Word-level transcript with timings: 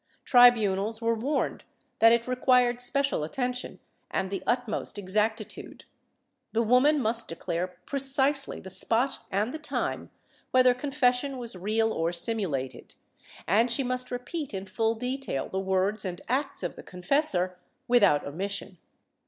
Tribunals 0.25 0.99
were 0.99 1.13
warned 1.13 1.63
that 1.99 2.11
it 2.11 2.27
required 2.27 2.81
special 2.81 3.23
attention 3.23 3.79
and 4.09 4.31
the 4.31 4.41
utmost 4.47 4.95
exacti 4.95 5.47
tude; 5.47 5.83
the 6.53 6.63
woman 6.63 6.99
must 6.99 7.27
declare 7.27 7.77
precisely 7.85 8.59
the 8.59 8.71
spot 8.71 9.19
and 9.29 9.53
the 9.53 9.59
time, 9.59 10.09
whether 10.49 10.73
confession 10.73 11.37
was 11.37 11.55
real 11.55 11.93
or 11.93 12.11
simulated, 12.11 12.95
and 13.45 13.69
she 13.69 13.83
must 13.83 14.09
repeat 14.09 14.55
in 14.55 14.65
full 14.65 14.95
detail 14.95 15.49
the 15.49 15.59
words 15.59 16.03
and 16.03 16.21
acts 16.27 16.63
of 16.63 16.75
the 16.75 16.81
confessor 16.81 17.59
without 17.87 18.25
omission. 18.25 18.79